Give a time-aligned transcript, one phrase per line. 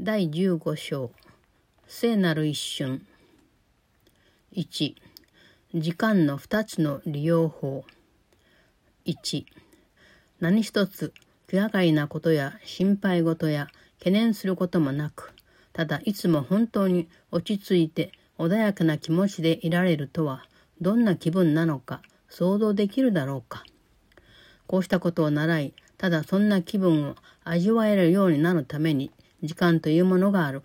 [0.00, 1.10] 第15章。
[1.88, 3.04] 聖なる一瞬。
[4.54, 4.94] 1
[5.74, 7.84] 時間の2つの利用法。
[9.06, 9.44] 1
[10.38, 11.12] 何一つ
[11.48, 13.66] 気がかりなことや心配事や
[13.98, 15.32] 懸念することもなく
[15.72, 20.44] ただいつも本当に落ち着いて穏やかな気持ちでいられるとは
[20.80, 23.64] どんな気分なのか想像できるだろうか。
[24.68, 29.10] こうしたことを習いただそんな気分を味わえるようになるために
[29.42, 30.62] 時間というものがある。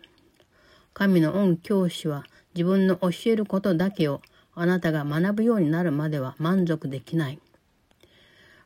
[0.93, 2.23] 神の恩教師は
[2.55, 4.21] 自分の教えることだけを
[4.55, 7.39] あなたが学ぶようになるまでは満足できない。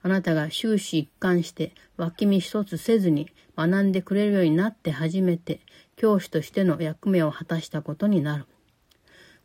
[0.02, 5.60] あなたが終始一貫して脇見一つせずに学んでくれるようになって初めて
[5.96, 8.46] 教師としての役目を果たしたことになる。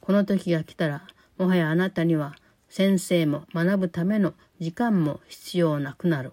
[0.01, 1.07] この時が来たら
[1.39, 2.37] もはやあなたには
[2.69, 6.33] 先生も学ぶための時間も必要なくなる。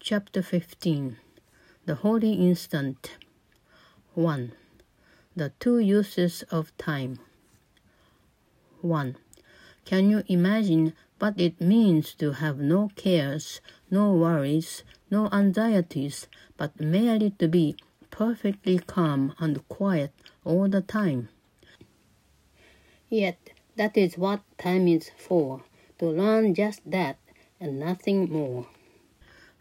[0.00, 1.27] Chapter 15
[1.88, 3.16] The Holy Instant
[4.12, 4.52] 1.
[5.34, 7.18] The Two Uses of Time
[8.82, 9.16] 1.
[9.86, 16.26] Can you imagine what it means to have no cares, no worries, no anxieties,
[16.58, 17.74] but merely to be
[18.10, 20.12] perfectly calm and quiet
[20.44, 21.30] all the time?
[23.08, 23.38] Yet,
[23.76, 25.62] that is what time is for,
[26.00, 27.16] to learn just that
[27.58, 28.66] and nothing more.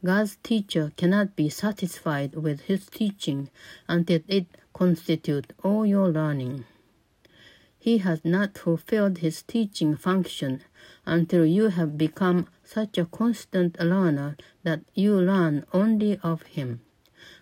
[0.04, 3.50] God's teacher cannot be satisfied with his teaching
[3.88, 6.64] until it constitutes all your learning.
[7.78, 10.62] He has not fulfilled his teaching function
[11.04, 16.80] until you have become such a constant learner that you learn only of him.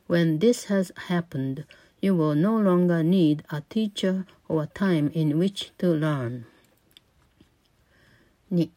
[0.07, 1.65] When this has happened,
[2.01, 6.47] you will no longer need a teacher or time in which to learn.
[8.51, 8.71] 2.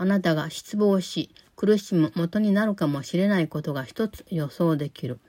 [0.00, 5.19] あなたが失望し、 苦しむ元になるかもしれないことが一つ予想できる。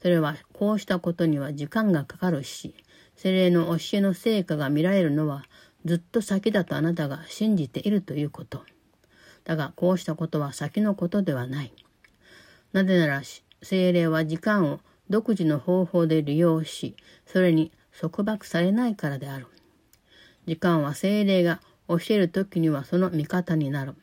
[0.00, 2.74] それはこうしたことには時間がかかるし、
[3.16, 5.44] 精霊の教えの成果が見られるのは
[5.84, 8.62] ずっと先だとあなたが信じているということ。
[9.44, 11.72] だがこうしたことは先のことではない。
[12.72, 13.22] なぜなら
[13.62, 14.80] 精霊は時間を
[15.10, 16.94] 独自の方法で利用し、
[17.26, 19.46] それに束縛されないからである。
[20.46, 23.94] 時間は精霊が教える時にはその味方になる。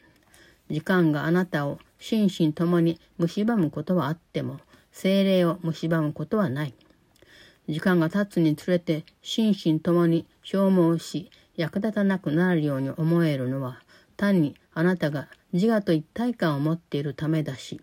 [0.70, 4.60] 時間があなたを心身ともに蝕むことはあっても、
[4.92, 6.74] 精霊を蝕むことはない。
[7.68, 13.82] 時間が経つにつれて心身ともに消耗し、役立たなくなるように思えるのは、
[14.18, 17.82] 単にあなたが自我と一体感を持っているためだし、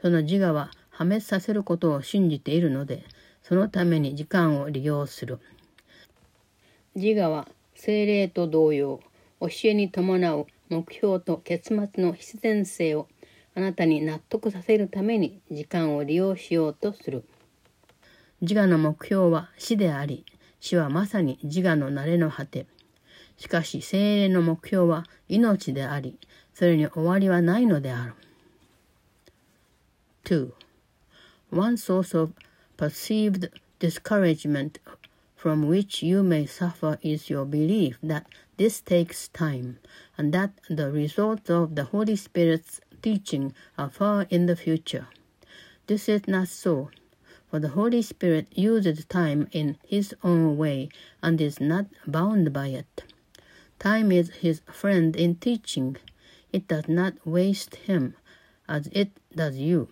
[0.00, 3.04] その自我は破滅させることを信じているので、
[3.42, 5.38] そのために時間を利用する。
[6.94, 9.00] 自我は精霊と同様、
[9.40, 13.08] 教えに伴う目標と結末の必然性を
[13.54, 17.24] あなたに納得させるために時間を利用しようとする。
[18.40, 20.26] 自我の目標は死であり、
[20.60, 22.66] 死はまさに自我の慣れの果て。
[23.38, 26.18] しかし精霊の目標は命であり、
[26.54, 28.14] それに終わりはないのである。
[30.24, 30.50] 2.
[31.50, 32.32] One source of
[32.76, 34.80] perceived discouragement
[35.36, 38.24] from which you may suffer is your belief that
[38.56, 39.76] this takes time,
[40.18, 45.08] and that the results of the Holy Spirit's teaching are far in the future.
[45.86, 46.90] This is not so,
[47.50, 50.88] for the Holy Spirit uses time in His own way
[51.22, 53.04] and is not bound by it.
[53.78, 55.96] Time is His friend in teaching.
[56.52, 58.14] It does not waste Him
[58.68, 59.88] as it does you,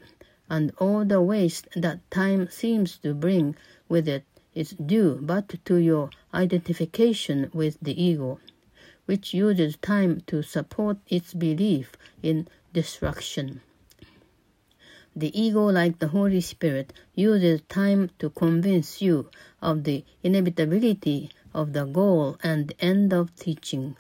[0.51, 3.55] and all the waste that time seems to bring
[3.89, 4.25] with it
[4.55, 8.41] is due but to your identification with the ego,
[9.06, 11.92] which uses time to support its belief
[12.22, 13.60] in destruction.
[15.16, 19.31] The ego, like the Holy Spirit, uses time to convince you
[19.62, 23.97] of the inevitability of the goal and end of teaching.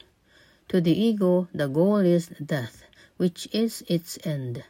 [0.70, 2.82] To the ego, the goal is death,
[3.16, 4.64] which is its end.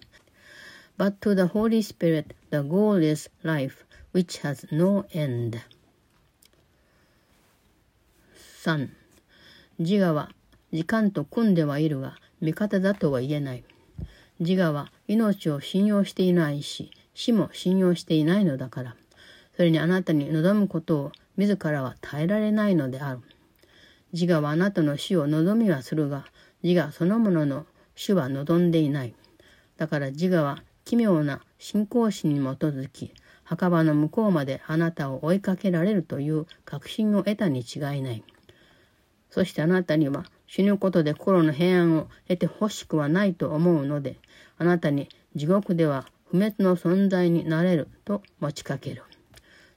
[0.98, 5.62] But to the Holy Spirit, the goal is life, which has no end.
[8.34, 8.88] 3.
[9.78, 10.30] 自我は
[10.72, 13.64] 時間と組んではいるが味方だとは言えない。
[14.38, 18.96] 自我は命を信用していないし死も信用していないのだから。
[19.56, 23.20] それにあなたに望むことを自らは耐えられないのである。
[24.12, 26.24] 自我はあなたの死を望みはするが、
[26.62, 27.66] 自我そのものの
[27.96, 29.14] 死は望んでいない。
[29.76, 33.12] だから自我は奇妙な信仰心に基づき、
[33.42, 38.24] 墓場の向こうまであなたを追いかけられるという確信を得たに違いない。
[39.34, 44.16] そしてあなたには死ぬことで心の平安を得てほしくはないと思うので、
[44.58, 49.02] あなたに地獄では不滅の存在になれると持ちかける。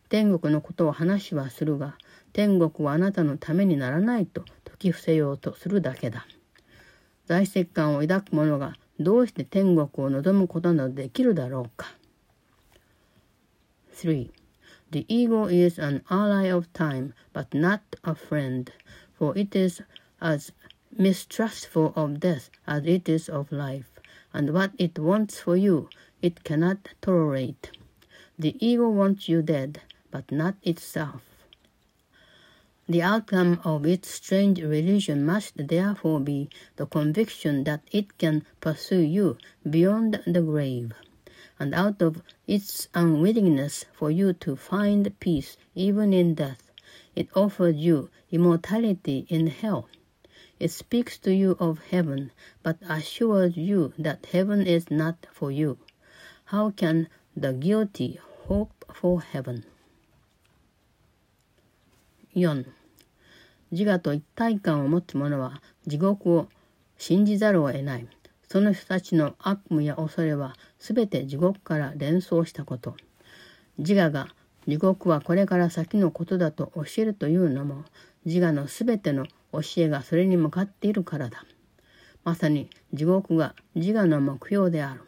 [0.10, 1.98] 天国のことを話はするが、
[2.34, 6.28] 天国はあなたのためにならないと説き伏せようとするだけだ。
[7.26, 11.96] 在籍感を抱く者がどうして天国を望むことなどできるだろうか。
[13.96, 14.30] 3.
[14.92, 18.72] The ego is an ally of time, but not a friend,
[19.18, 19.82] for it is
[20.22, 20.52] as
[20.96, 23.92] mistrustful of death as it is of life,
[24.34, 25.90] and what it wants for you,
[26.22, 27.72] it cannot tolerate.
[28.40, 29.82] The ego wants you dead,
[30.12, 31.22] but not itself.
[32.90, 39.02] The outcome of its strange religion must therefore be the conviction that it can pursue
[39.02, 39.38] you
[39.70, 40.94] beyond the grave,
[41.60, 46.67] and out of its unwillingness for you to find peace even in death,
[47.18, 49.90] it offers you immortality in hell.
[50.60, 52.32] It speaks to you of heaven,
[52.62, 55.80] but assures you that heaven is not for you.
[56.46, 59.64] How can the guilty hope for heaven?
[62.36, 62.66] 4.
[63.72, 66.48] 自我と一体感を持つ者は地獄を
[67.00, 68.08] 信じざるを得ない。
[68.48, 72.96] その人たちの悪夢や恐れは全て地獄から連想したこと。
[73.80, 74.28] 自我が
[74.68, 77.86] 地獄はこれから先のことだと教えるというのも
[78.26, 81.46] 自我の全ての教えがそれに向かっているからだ。
[82.26, 85.02] まさに地獄が自我の目標である。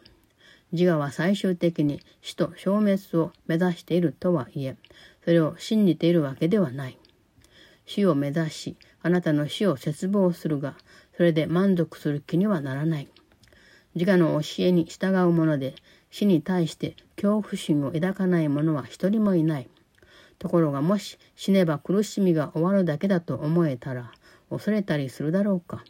[0.72, 4.76] 自我は最終的に死と消滅を目指しているとはいえ、
[5.24, 6.96] それを信じているわけではない。
[7.84, 10.76] 死を目指し、あなたの死を絶望するが、
[11.16, 13.08] それで満足する気にはならない。
[13.94, 15.74] 自我の教えに従うもので、
[16.10, 19.68] 死に対して恐怖心を抱かない者は一人もいない。
[20.38, 24.10] ところがもし死ねば苦しみが終わるだけだと思えたら、
[24.48, 25.84] 恐れたりするだろうか。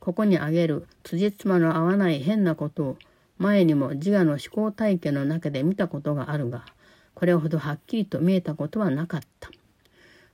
[0.00, 2.96] ここに挙げる辻褄の合わない変なことを
[3.38, 6.64] 前にも自我の思考体験の中で見たことがあるが、
[7.14, 9.50] これほどはっきりと見えたことはなかった。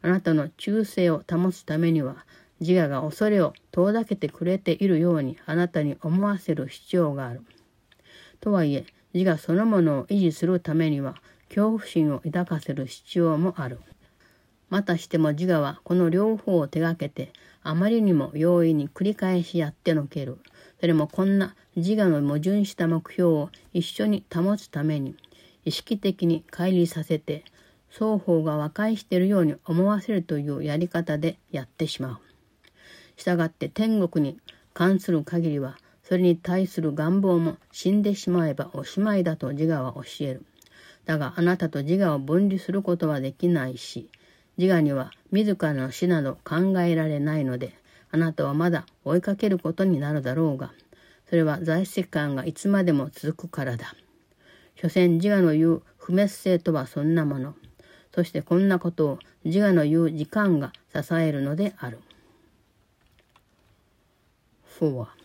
[0.03, 2.25] あなたの忠誠を保つためには、
[2.61, 7.43] 自我が恐れを遠ざけてくれているようにあなたに思わせる必要がある。
[8.41, 11.15] とはいえ、自我そのものを維持するためには、
[11.49, 13.81] 恐怖心を抱かせる必要もある。
[14.71, 17.33] またしても自我はこの両方を手がけて、
[17.63, 20.39] あまりにも容易に繰り返しやってのける。
[20.81, 25.17] それもこんな自我の矛盾した目標を一緒に保つために、
[25.65, 27.45] 意識的に乖離させて、
[27.91, 33.21] 双方が和解しているように思わせるというやり方でやってしまう。
[33.21, 34.39] したがって天国に
[34.73, 35.77] 関する限りは、
[36.11, 40.45] それに対する願望も死んでしまえばおしまいだと自我は教える。
[41.05, 44.09] だがあなたと自我を分離することはできないし、
[44.59, 47.75] 自我には自らの死など考えられないので、
[48.11, 50.73] あなたはまだ追いかけることになるだろうが、
[51.29, 53.95] それは在籍感がいつまでも続くからだ。
[54.75, 57.55] 所詮自我の言う不滅性とはそんなもの。
[58.13, 62.01] そしてこんなことを自我の言う時間が支えるのである。
[64.81, 65.20] 4.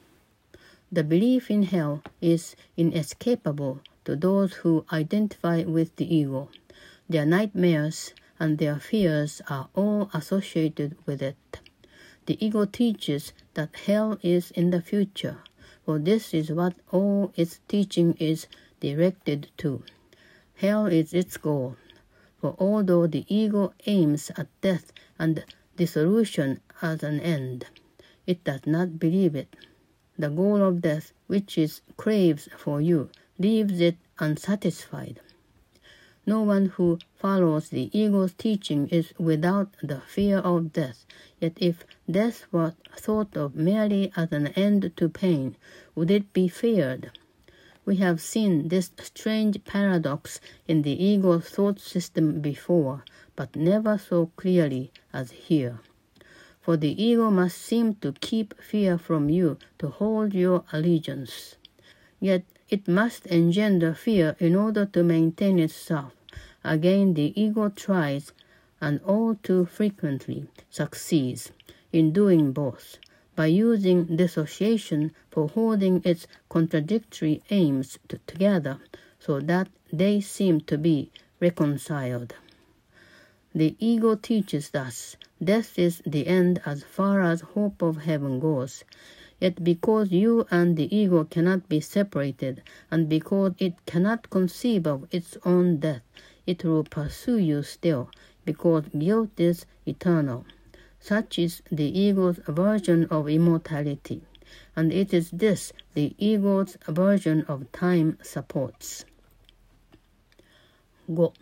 [0.95, 6.47] The belief in hell is inescapable to those who identify with the ego.
[7.09, 11.59] Their nightmares and their fears are all associated with it.
[12.27, 15.39] The ego teaches that hell is in the future,
[15.83, 18.47] for this is what all its teaching is
[18.79, 19.83] directed to.
[20.55, 21.75] Hell is its goal,
[22.39, 25.43] for although the ego aims at death and
[25.75, 27.65] dissolution as an end,
[28.25, 29.57] it does not believe it.
[30.17, 35.19] The goal of death, which it craves for you, leaves it unsatisfied.
[36.25, 41.05] No one who follows the ego's teaching is without the fear of death.
[41.39, 45.55] Yet if death were thought of merely as an end to pain,
[45.93, 47.11] would it be feared?
[47.85, 53.03] We have seen this strange paradox in the ego's thought system before,
[53.35, 55.79] but never so clearly as here.
[56.65, 61.57] For the ego must seem to keep fear from you to hold your allegiance.
[62.19, 66.13] Yet it must engender fear in order to maintain itself.
[66.63, 68.31] Again, the ego tries,
[68.81, 71.51] and all too frequently succeeds,
[71.93, 72.97] in doing both
[73.35, 78.79] by using dissociation for holding its contradictory aims together
[79.19, 82.33] so that they seem to be reconciled.
[83.53, 88.84] The ego teaches thus death is the end as far as hope of heaven goes.
[89.40, 95.06] Yet because you and the ego cannot be separated, and because it cannot conceive of
[95.10, 96.02] its own death,
[96.46, 98.10] it will pursue you still,
[98.44, 100.44] because guilt is eternal.
[100.98, 104.22] Such is the ego's version of immortality.
[104.76, 109.04] and it is this the ego's version of time supports.
[111.08, 111.32] 5.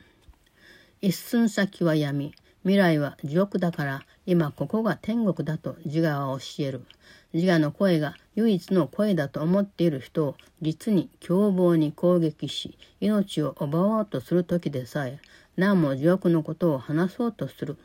[1.00, 2.32] 一寸先は闇、
[2.63, 6.85] 未来は地獄だから今ここが天国だと自我は教える。
[7.33, 15.19] 自我の声が唯一の声だと思っている人を実に凶暴に攻撃し命を奪おうとする時でさえ
[15.57, 17.77] 何も地獄のことを話そうとする。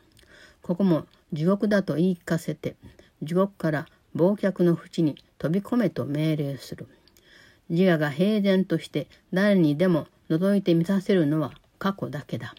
[0.61, 2.77] ここも地獄だと言い聞かせて
[3.21, 6.87] 地獄から忘却の淵に飛び込めと命令する。
[7.69, 12.55] 自我が平然として誰にでも覗いてみさせるのは過去だけだ。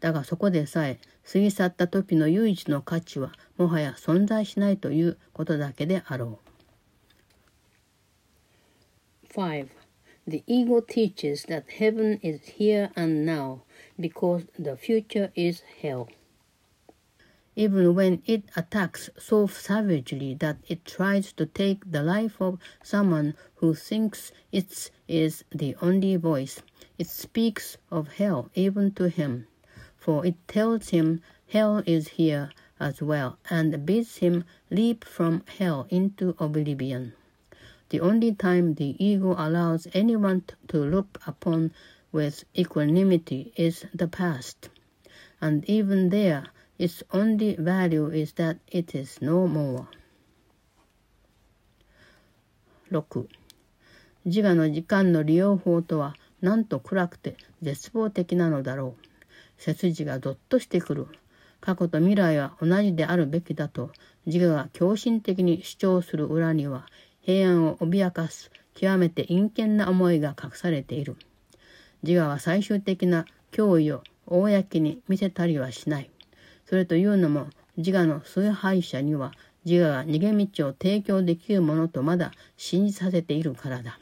[0.00, 0.98] だがそこでさえ
[1.30, 6.40] 過ぎ去った時の唯一の価値はもはや存在しないということだけであろ
[9.32, 9.32] う。
[9.32, 9.68] 5.
[10.26, 13.60] The ego teaches that heaven is here and now
[13.98, 16.06] because the future is hell.
[17.56, 23.34] even when it attacks so savagely that it tries to take the life of someone
[23.56, 26.62] who thinks it is the only voice.
[26.98, 29.46] It speaks of hell even to him,
[29.98, 35.86] for it tells him hell is here as well and bids him leap from hell
[35.90, 37.12] into oblivion.
[37.88, 41.72] The only time the ego allows anyone to look upon
[42.12, 44.68] with equanimity is the past,
[45.40, 46.46] and even there
[46.76, 49.86] Its only value is that it is no more.
[52.90, 53.28] 6.
[54.24, 59.07] 自我の時間の利用法とはなんと暗くて絶望的なのだろう。
[59.59, 61.07] 背筋がどっとしてくる。
[61.61, 63.91] 過去と未来は同じであるべきだと
[64.25, 66.87] 自我が狂信的に主張する裏には
[67.21, 71.17] 平安を脅かす極めて陰険な思いが隠されている。
[72.01, 76.09] 自我は最終的な脅威を公に見せたりはしない。
[76.65, 79.33] それというのも自我の崇拝者には
[79.65, 83.99] 自我が逃げ道を提供できるものとまだ信じさせているからだ。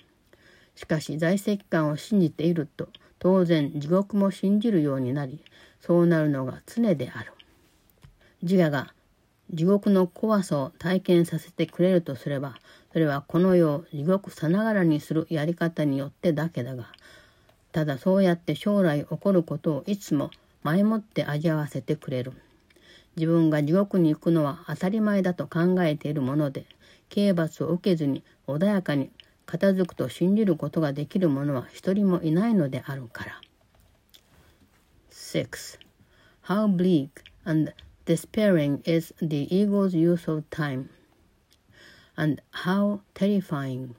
[0.76, 5.40] しかし在籍感を信じていると当然地獄も信じるようになり
[5.82, 7.34] そうなるのが常である。
[8.44, 8.94] 自我が
[9.54, 12.56] 地獄の怖さを体験させてくれるとすれば
[12.92, 16.88] それはこの世を地獄さながらにするやり方によってだけだが
[17.72, 20.32] ただそうやって将来起こることをいつも
[20.64, 22.34] 前もって味わわせてくれる。
[23.16, 26.66] 自分が地獄に行くのは当たり前だと考えているもので、
[27.10, 29.12] 刑罰を受けずに穏やかに
[29.47, 33.41] 片付くと信じることができる者は一人もいないのであるから。
[35.11, 35.79] 6.
[36.45, 37.73] How bleak and
[38.07, 40.89] despairing is the ego's use of time,
[42.17, 43.95] and how terrifying,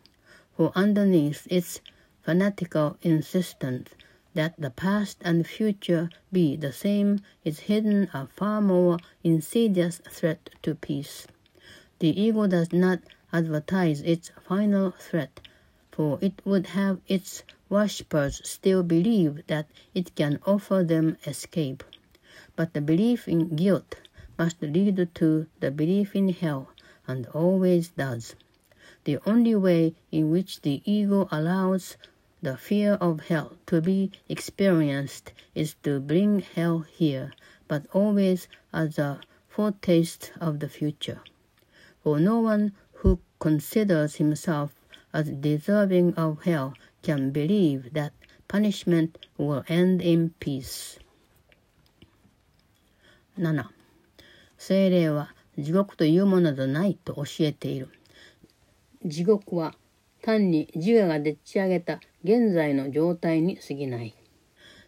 [0.55, 1.81] for underneath its
[2.23, 3.95] fanatical insistence
[4.33, 10.49] that the past and future be the same is hidden a far more insidious threat
[10.61, 11.27] to peace.
[11.99, 12.99] The ego does not
[13.32, 15.40] advertise its final threat,
[15.90, 21.84] for it would have its worshippers still believe that it can offer them escape.
[22.56, 23.96] But the belief in guilt
[24.38, 26.70] must lead to the belief in hell,
[27.06, 28.34] and always does.
[29.04, 31.96] The only way in which the ego allows
[32.40, 37.32] the fear of hell to be experienced is to bring hell here,
[37.66, 41.20] but always as a foretaste of the future.
[42.04, 42.72] For no one
[43.38, 44.70] considers himself
[45.12, 48.12] as deserving of hell can believe that
[48.48, 50.98] punishment will end in peace.
[53.36, 53.64] 7.
[54.56, 57.88] 精霊は地獄というものでないと教えている。
[59.04, 59.74] 地獄は
[60.22, 64.14] 単に自我がでっち上げた現在の状態に過ぎない。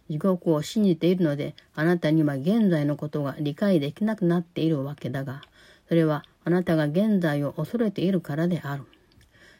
[0.09, 5.43] 地獄を信じているので、あなたには現在のことが理解できなくなっているわけだが、
[5.91, 8.85] それはあなたが現在を恐れているからである。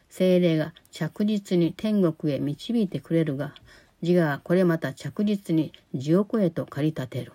[0.07, 3.53] 精霊が着実に天国へ導いてくれるが、
[4.01, 7.33] 自我はこれまた着実に地獄へと駆り立てる。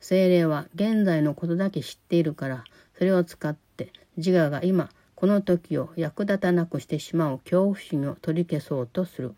[0.00, 2.64] 精霊は現在のことだけ知っているから、
[2.96, 9.34] それを使って自我が今この時を役立たなくしてしまう恐怖心を取り消そうとする。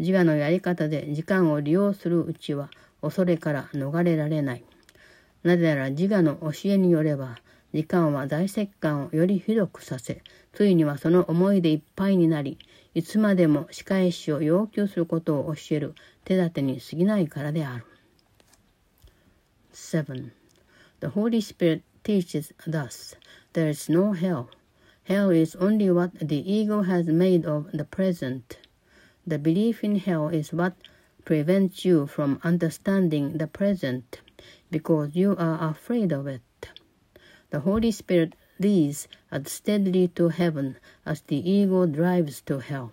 [0.00, 2.68] 自我のやり方で時間を利用するうちは
[3.00, 4.64] 恐れから逃れられない。
[5.42, 7.36] なぜなら自我の教えによれば、
[7.72, 12.58] 時間は大石感をよりひどくさせ、ついにはその思いでいっぱいになり、
[12.94, 17.84] いつまでも仕返しを要求することを教える手立てに過ぎないからである。
[19.72, 20.30] 7.
[21.00, 23.16] The Holy Spirit teaches thus,
[23.52, 24.46] there is no hell.
[25.04, 28.58] Hell is only what the ego has made of the present.
[29.26, 30.74] The belief in hell is what
[31.24, 34.20] prevents you from understanding the present
[34.70, 36.42] because you are afraid of it.
[37.50, 42.92] The Holy Spirit leads as steadily to heaven as the ego drives to hell.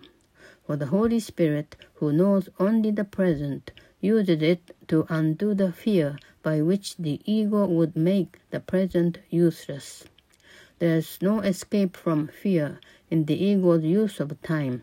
[0.64, 6.18] For the Holy Spirit, who knows only the present, uses it to undo the fear
[6.42, 10.04] by which the ego would make the present useless.
[10.78, 12.80] There is no escape from fear
[13.10, 14.82] in the ego's use of time.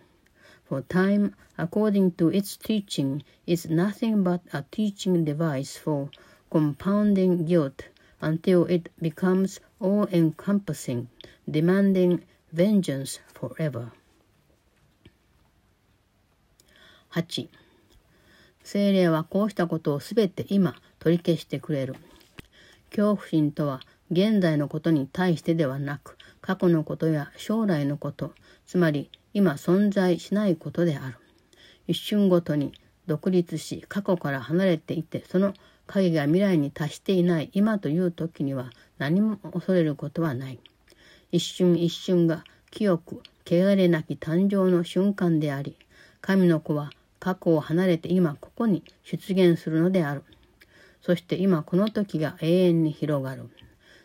[0.65, 6.09] For time, according to its teaching, is nothing but a teaching device for
[6.53, 7.89] compounding guilt
[8.22, 11.07] until it becomes all encompassing,
[11.50, 13.91] demanding vengeance forever.
[17.15, 17.50] 8
[18.63, 21.95] 精霊はこうしたことをすべて今取り消してくれる。
[22.91, 23.81] 恐怖心とは
[24.12, 28.31] 現在のことに対してではなく過去のことや将来のこと
[28.67, 31.15] つまり今存在しないことである
[31.88, 32.74] 一瞬ごとに
[33.07, 35.55] 独立し過去から離れていてその
[35.87, 37.49] 影が未来に達していない。
[37.53, 40.59] 今という時には何も恐れることはない。
[41.31, 45.75] 一瞬一瞬が清く汚れなき誕生の瞬間であり
[46.21, 50.23] 神の子は過去を離れて今ここに出現するのである。
[51.01, 53.49] そして今この時が永遠に広がる。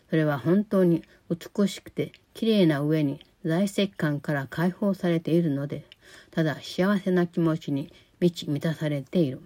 [0.09, 5.85] それは本当に美しくて綺麗な上に在籍感から解放されているので、
[6.31, 9.41] ただ幸せな気持ちに満ち満たされている。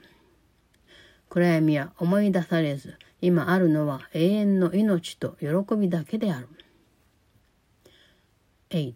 [1.32, 6.48] 暗闇は思い出されず、今あるのは永遠の命と喜びだけである。
[8.70, 8.94] 8.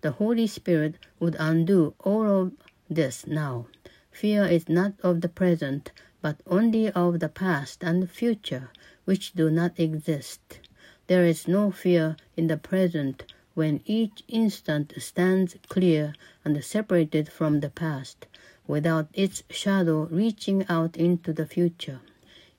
[0.00, 2.52] The Holy Spirit would undo all of
[2.90, 3.66] this now.
[4.10, 5.92] Fear is not of the present,
[6.22, 8.70] but only of the past and future,
[9.06, 10.60] which do not exist.
[11.06, 17.60] There is no fear in the present when each instant stands clear and separated from
[17.60, 18.26] the past,
[18.69, 21.99] without its shadow reaching out into the future.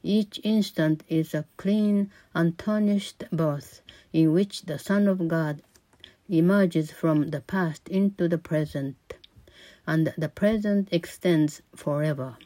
[0.03, 3.81] Each instant is a clean, untarnished birth
[4.13, 5.63] in which the Son of God
[6.29, 8.97] emerges from the past into the present,
[9.87, 12.37] and the present extends forever.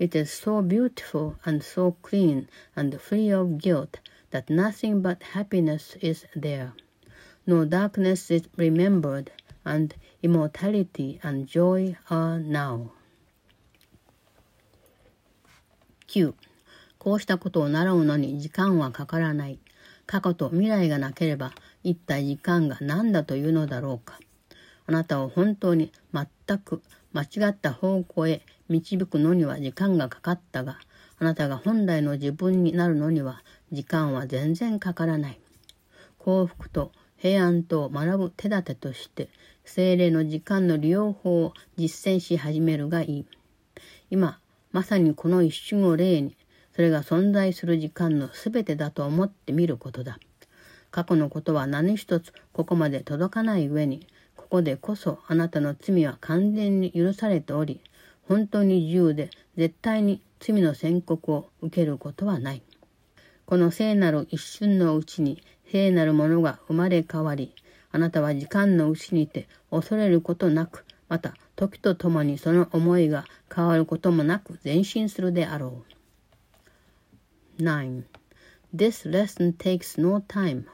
[0.00, 4.00] It is so beautiful and so clean and free of guilt
[4.32, 6.72] that nothing but happiness is there.
[7.46, 9.30] No darkness is remembered,
[9.66, 12.90] and immortality and joy are now.
[16.06, 16.32] 9.
[16.98, 19.58] こうしたことを習うのに時間はかからない。
[20.06, 21.52] 過去と未来がなければ
[21.82, 24.18] 一体時間が何だというのだろうか。
[24.86, 26.80] あなたを本当に全く
[27.12, 30.78] 間違った方向へ導くのには時間がかかったが、
[31.18, 35.40] あなたが本来の自分になるのには時間は全然かからない。
[36.18, 39.28] 幸福と平安と学ぶ手立てとして、
[39.64, 43.26] 精霊の時間の利用法を実践し始めるがいい。
[44.10, 44.38] 今、
[44.72, 46.36] まさにこの一瞬を例に、
[46.74, 50.18] それが存在する時間の全てだと思ってみることだ。
[50.90, 57.80] 過去のことは何一つここまで届かない上に、ここでこそあなたの罪は完全に許されており、
[58.28, 62.62] 本当に自由で絶対に罪の宣告を受けることはない。
[63.46, 67.54] この聖なる一瞬のうちに聖なるものが生まれ変わり、
[67.92, 75.84] あなたは時間のうちにて恐れることなく、また時とともにその思いが変わることもなく前進するであろ
[77.58, 77.62] う。
[77.62, 78.02] 9.
[78.74, 80.64] This lesson takes no time,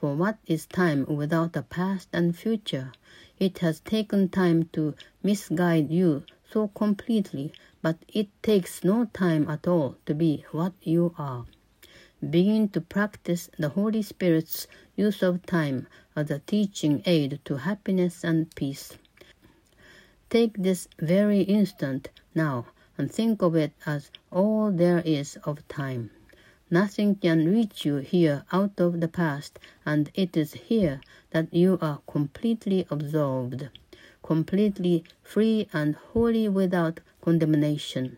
[0.00, 2.92] for what is time without the past and future?
[3.38, 9.68] It has taken time to misguide you so completely, but it takes no time at
[9.68, 11.44] all to be what you are.
[12.30, 18.24] Begin to practice the Holy Spirit's use of time as a teaching aid to happiness
[18.24, 18.96] and peace.
[20.30, 26.10] Take this very instant now and think of it as all there is of time.
[26.70, 31.78] Nothing can reach you here out of the past, and it is here that you
[31.82, 33.68] are completely absorbed
[34.22, 38.16] completely free and wholly without condemnation.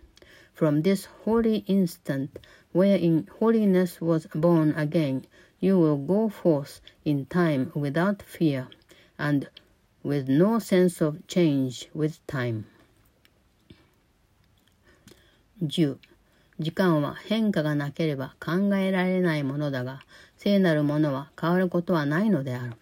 [0.55, 2.39] From this holy instant,
[2.73, 5.25] wherein holiness was born again,
[5.61, 8.69] you will go forth in time without fear,
[9.19, 9.49] and
[10.05, 12.67] with no sense of change with time.
[15.61, 15.97] 10.
[16.61, 20.03] 時間は変化がなければ考えられないものだが、
[20.37, 22.75] 聖なるものは変わることはないのである。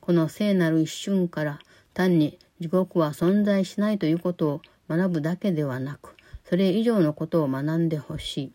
[0.00, 1.58] この聖なる一瞬から
[1.92, 6.14] 単に地獄は存在しないということを学ぶだけではなく、
[6.52, 8.52] それ以上のことを学んでほしい。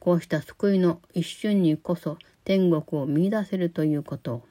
[0.00, 4.42] こうした救いの一瞬にこそ天国を見出せるということを。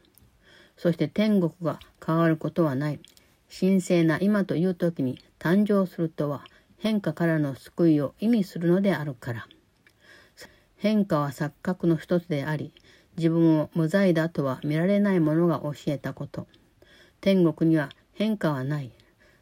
[0.78, 3.00] そして天国が変わることはない。
[3.56, 6.44] 神聖な今という時に誕生するとは
[6.80, 9.48] 変化からの救いを意味するのであるから。
[10.76, 12.74] 変化は錯覚の一つであり、
[13.16, 16.48] 自分を無罪だとは見られない者が教えたこと。
[17.20, 18.92] 天国には変化はない。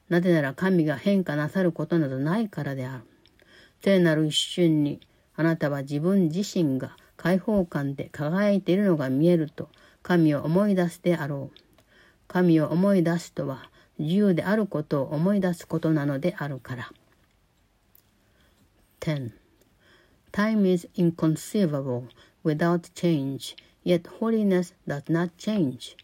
[0.09, 3.03] なぜなら神が変化なさることなどないからである。
[3.81, 4.99] 聖なる一瞬に
[5.35, 9.69] あなたは自分自身が解放感で輝いているのが見えると
[10.03, 11.57] 神を思い出すであろう。
[12.27, 16.91] 神を思い出すとは自由であることを思い出すことなのであるから。
[18.99, 19.31] 10.
[20.31, 22.03] Time is inconceivable
[22.43, 25.95] without change, yet holiness does not change.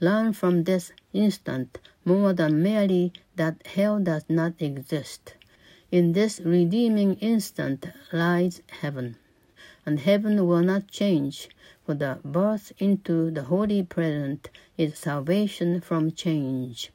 [0.00, 5.39] Learn from this instant more than merely that hell does not exist.
[5.92, 9.16] In this redeeming instant lies heaven,
[9.84, 11.48] and heaven will not change,
[11.84, 16.92] for the birth into the holy present is salvation from change.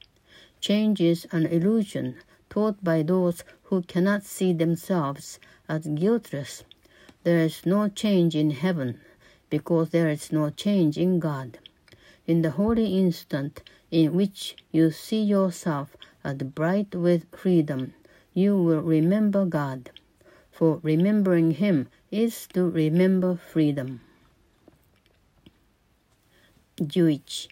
[0.61, 2.15] Change is an illusion
[2.49, 6.63] taught by those who cannot see themselves as guiltless.
[7.25, 9.01] There is no change in heaven,
[9.49, 11.59] because there is no change in God.
[12.27, 17.93] In the holy instant in which you see yourself as bright with freedom,
[18.35, 19.89] you will remember God.
[20.51, 23.99] For remembering Him is to remember freedom.
[26.77, 27.49] 11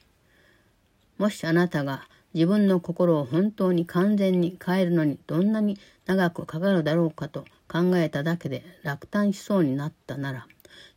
[1.17, 10.47] もしあなたが自分の心を本当に完全に変えるのにどんなに長くかかるだろうかと考えただけで落胆しそうになったなら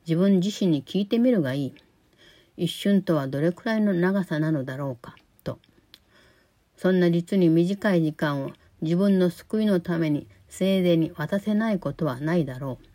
[0.09, 1.75] 自分自身に聞いてみるがいい。
[2.57, 5.59] 一瞬とはどれくらいの長さなのだろうかと。
[6.77, 8.53] そんな実に短い時間を
[8.87, 12.87] 自分の救いのために精霊に渡せないことはないだろう。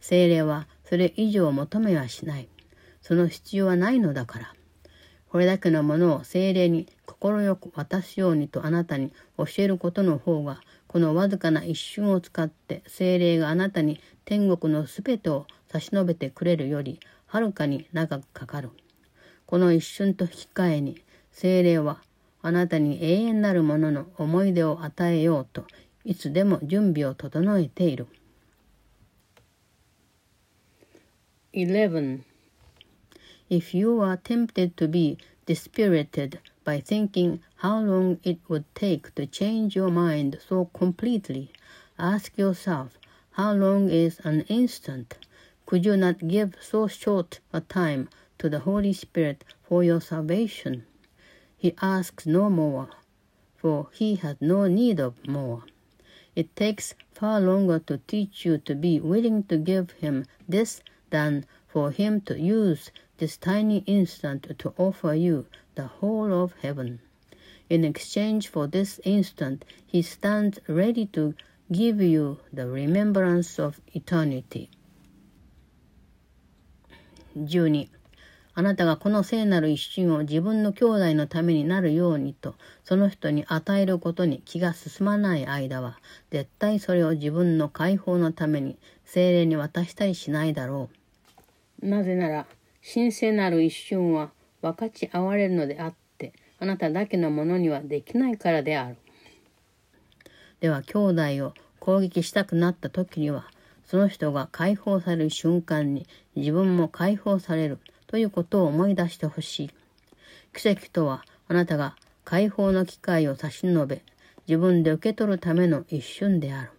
[0.00, 2.48] 精霊はそれ以上求めはしない。
[3.00, 4.54] その必要はないのだから。
[5.30, 18.68] これだけのものを精霊に快く渡すようにとあなたに教えることの方が、このわずかな一瞬を使って精霊があなたに天国のすべてを差し伸べてくれるより、はるかに長くかかる。
[19.46, 22.02] この一瞬と引き換えに、精霊は
[22.41, 25.65] あなたに永遠なるものの思い出を与えようと、
[26.03, 28.07] いつでも準備を整えている。
[31.53, 32.21] 11
[33.49, 39.25] If you are tempted to be dispirited by thinking how long it would take to
[39.25, 41.51] change your mind so completely,
[41.97, 42.99] ask yourself,
[43.31, 45.17] how long is an instant?
[45.65, 48.09] Could you not give so short a time
[48.39, 50.85] to the Holy Spirit for your salvation?
[51.60, 52.88] He asks no more,
[53.54, 55.64] for he has no need of more.
[56.34, 61.44] It takes far longer to teach you to be willing to give him this than
[61.68, 65.44] for him to use this tiny instant to offer you
[65.74, 67.00] the whole of heaven.
[67.68, 71.34] In exchange for this instant, he stands ready to
[71.70, 74.70] give you the remembrance of eternity.
[77.34, 77.99] 12.
[78.60, 85.98] あなたがこの聖なる一瞬を自分の兄弟のためになるようにと、その人に与えることに気が進まない間は、
[86.30, 90.90] 絶対それを自分の解放のために精霊に渡したりしないだろ
[91.82, 91.88] う。
[91.88, 92.46] なぜなら、
[92.84, 98.96] 神聖なる一瞬は分かち合われるのであって、あなただけのものにはできないからである。
[100.60, 100.98] では、兄
[101.38, 103.46] 弟を攻撃したくなった時には、
[103.86, 107.78] その人が解放される瞬間に自分も解放される
[108.10, 109.70] ということを思い出してほしい。
[110.52, 111.94] 奇跡とは、あなたが
[112.24, 114.02] 解放の機会を差し伸べ、
[114.48, 116.70] 自分で受け取るための一瞬である。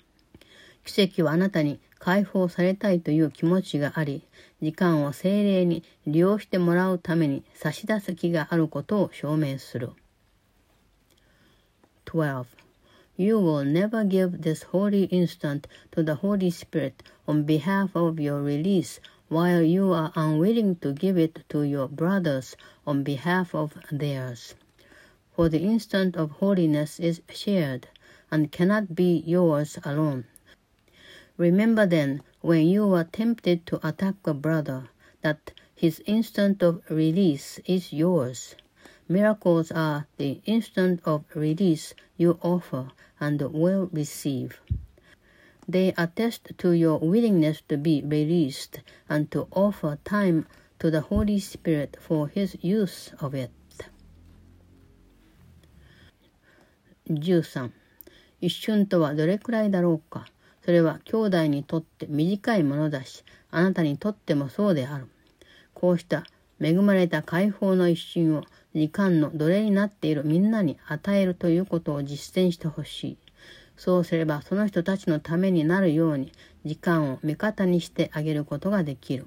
[0.84, 4.24] 奇跡はあなたに解放されたいという気持ちがあり、
[4.62, 9.92] 時間を精霊に利用してもらうために差し出す気があることを証明する。
[12.04, 12.44] 12.
[13.18, 18.44] You will never give this holy instant to the Holy Spirit on behalf of your
[18.44, 19.00] release
[19.32, 24.56] while you are unwilling to give it to your brothers on behalf of theirs.
[25.34, 27.88] For the instant of holiness is shared
[28.30, 30.26] and cannot be yours alone.
[31.38, 34.90] Remember then, when you are tempted to attack a brother,
[35.22, 38.56] that his instant of release is yours.
[39.08, 42.90] Miracles are the instant of release you offer
[43.22, 44.60] and will receive.
[45.72, 50.46] They attest to your willingness to be released and to offer time
[50.80, 53.52] to the Holy Spirit for his use of it.
[57.08, 57.72] 13.
[58.42, 60.26] 一瞬とはどれくらいだろうか
[60.66, 65.08] それは兄弟にとって短いものだし、あなたにとってもそうである。
[65.74, 66.26] こうした
[66.60, 68.44] 恵まれた解放の一瞬を
[68.76, 73.18] 時間の奴隷になっているみんなに与えるということを実践してほしい。
[73.84, 76.32] そうすればその人たちのためになるように
[76.66, 79.26] 時間を味方にしてあげることができる。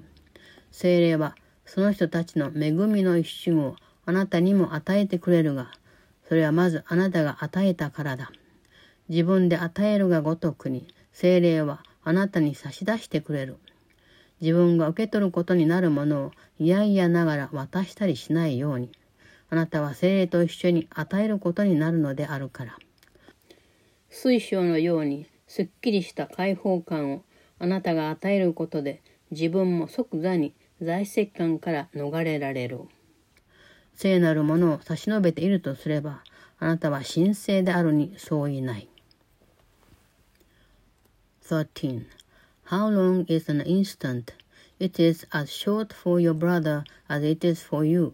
[0.71, 5.71] 精霊はその人たちの恵みの一瞬をあなたにも与えてくれるが、
[6.29, 8.31] それはまずあなたが与えたからだ。
[9.09, 13.57] 自分で与えるがごとくに、精霊はあなたに差し出してくれる。
[14.39, 18.89] 自分が受け取ることになるものをいやいやながら渡したりしないように、
[19.49, 22.77] あなたは精霊と一緒に与えることになるのであるから。
[24.17, 27.21] 水晶のようにすっきりした解放感を
[27.59, 32.79] あなたが与えることで自分も即座に在籍感から逃れられる。
[33.93, 36.23] 聖なるものを差し伸べているとすれば、
[36.59, 38.87] あなたは神聖であるに相違ない。
[41.43, 42.05] 13.
[42.67, 44.33] How long is an instant?
[44.79, 48.13] It is as short for your brother as it is for you.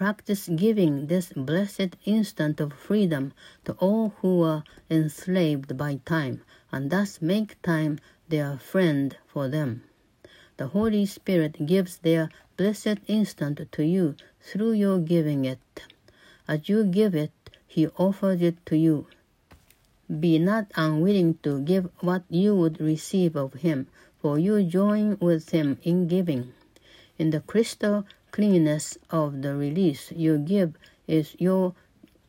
[0.00, 3.34] Practice giving this blessed instant of freedom
[3.66, 6.40] to all who are enslaved by time,
[6.72, 9.82] and thus make time their friend for them.
[10.56, 15.60] The Holy Spirit gives their blessed instant to you through your giving it.
[16.48, 17.32] As you give it,
[17.66, 19.06] He offers it to you.
[20.08, 23.86] Be not unwilling to give what you would receive of him,
[24.22, 26.54] for you join with him in giving.
[27.18, 30.72] In the crystal cleanness of the release you give
[31.06, 31.74] is your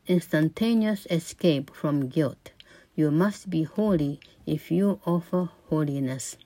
[0.07, 2.51] instantaneous escape from guilt.
[2.95, 6.37] You must be holy if you offer holiness.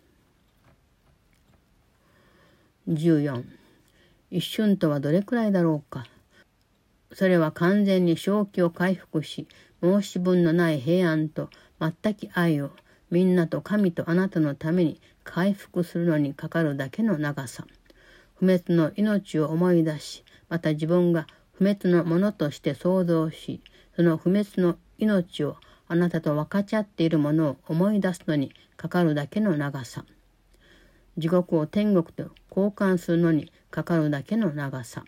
[2.88, 3.44] 14.
[4.30, 6.06] 一瞬とはどれくらいだろうか。
[7.14, 9.48] それは完全に正気を回復し、
[9.82, 12.72] 申し分のない平安と全く愛を
[13.10, 17.66] みんなと神とあなたのために回復するのにかかるだけの長さ。
[18.36, 23.62] 不滅の命を思い出し、また自分が不滅のものとして想像し、
[23.96, 25.56] その不滅の命を
[25.88, 30.06] あなたと分かち合っているものを思い出すのにかかるだけの長さ。
[31.18, 35.06] 地獄を天国と交換するのにかかるだけの長さ。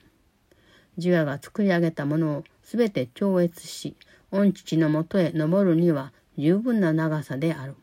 [0.96, 3.96] 自我が作り上げたものをすべて超越し、
[4.32, 7.76] 御父のもとへ登るには十分な長さである。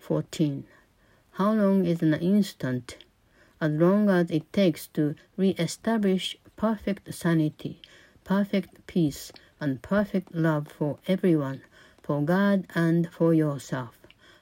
[0.00, 0.64] 14.
[1.36, 3.03] How long is an instant?
[3.60, 7.80] As long as it takes to re-establish perfect sanity,
[8.24, 11.62] perfect peace, and perfect love for everyone,
[12.02, 13.98] for God and for yourself.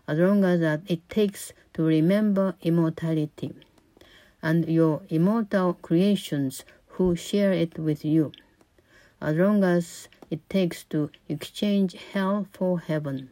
[0.08, 3.54] As long as that it takes to remember immortality,
[4.42, 6.64] and your immortal creations
[6.96, 8.32] who share it with you
[9.22, 13.30] as long as it takes to exchange hell for heaven,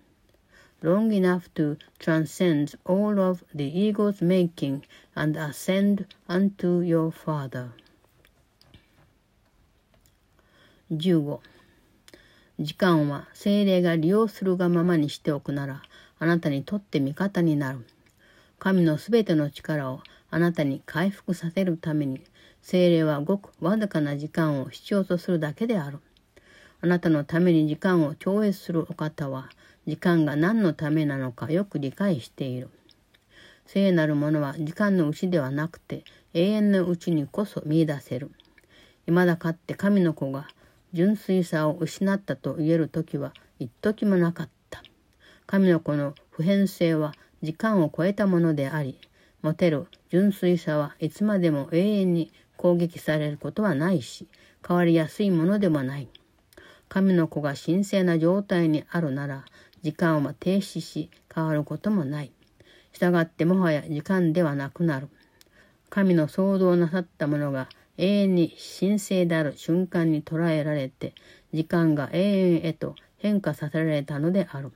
[0.83, 4.83] long enough to transcend all of the ego's making
[5.15, 7.71] and ascend unto your Father.
[10.91, 11.41] 15.
[12.59, 15.83] 時間は精霊が利用するがままにしておくなら、
[16.19, 17.87] あなたにとって味方になる。
[18.59, 22.21] 神のすべての力をあなたに回復させるために
[22.61, 25.99] 精霊はごくわずかな時間を必要とするだけである。
[26.83, 29.49] あなたのために時間を超越するお方は、
[29.91, 32.69] 時間が何のためなのかよく理解している。
[33.67, 38.31] 聖なるものは時間のうちではなくて、永遠のうちにこそ見出せる。
[39.07, 40.47] 未だかって神の子が
[40.93, 44.81] 純粋さを失ったと言える時は一時もなかった。
[45.49, 48.97] 神の子の普遍性は時間を超えたものであり、
[49.43, 54.29] 持てる純粋さはいつまでも永遠に攻撃されることはないし、
[54.65, 56.07] 変わりやすいものでもない。
[56.89, 59.45] 神の子が神聖な状態にあるなら、
[59.83, 62.33] 時間は停止し変わることもない。
[62.93, 65.09] 従ってもはや時間ではなくなる。
[65.89, 71.15] 神の創造なさったものが永遠に神聖である瞬間に捉えられて、
[71.53, 74.73] 時間が永遠へと変化させられたのである。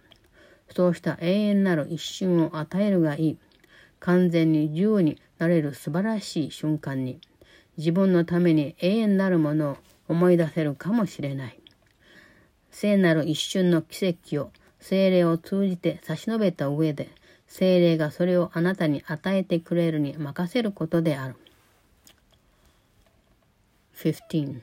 [0.71, 3.39] そうした永遠なる一瞬を与えるがいい。
[4.01, 7.21] 完全に自由になれる素晴らしい瞬間に。
[7.77, 9.77] 自分のために永遠なるものを
[10.09, 11.61] 思い出せるかもしれない。
[12.71, 14.51] 聖なる一瞬の奇跡を
[14.84, 17.10] 精霊を通じて差し伸べた上で、
[17.48, 21.36] 精霊がそれをあなたに与えてくれるに任せることである。
[23.96, 24.62] 15.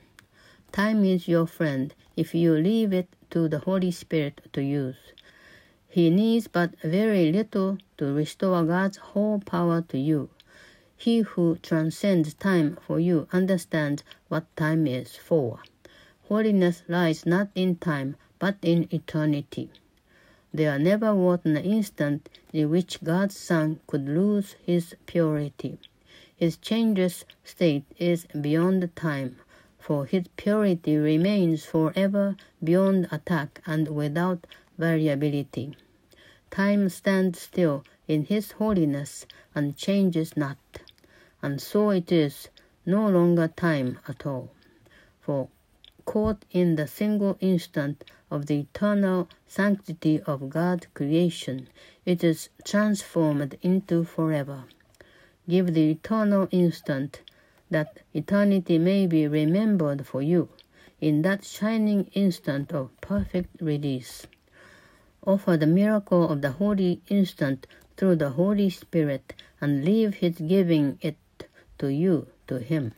[0.71, 4.95] Time is your friend if you leave it to the Holy Spirit to use.
[5.89, 10.29] He needs but very little to restore God's whole power to you.
[10.95, 15.59] He who transcends time for you understands what time is for.
[16.27, 19.69] Holiness lies not in time, but in eternity.
[20.54, 25.78] There never was an instant in which God's Son could lose his purity.
[26.36, 29.36] His changeless state is beyond time,
[29.78, 35.76] for his purity remains forever beyond attack and without variability.
[36.50, 40.58] Time stands still in his holiness and changes not.
[41.42, 42.48] and so it is
[42.86, 44.50] no longer time at all.
[45.20, 45.48] For
[46.04, 51.68] caught in the single instant of the eternal sanctity of God's creation,
[52.04, 54.64] it is transformed into forever.
[55.48, 57.20] Give the eternal instant
[57.70, 60.48] that eternity may be remembered for you
[61.00, 64.26] in that shining instant of perfect release.
[65.26, 70.98] Offer the miracle of the holy instant through the Holy Spirit and leave His giving
[71.00, 71.16] it
[71.78, 72.94] to you to Him.